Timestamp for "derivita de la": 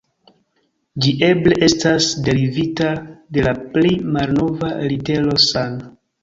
2.29-3.53